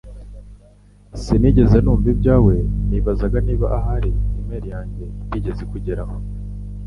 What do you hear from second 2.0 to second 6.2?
ibyawe Nibazaga niba ahari mail yanjye itigeze ikugeraho